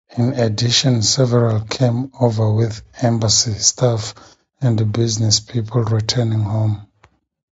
[0.17, 4.15] In addition, several came over with embassy staff
[4.59, 6.87] and business people returning home.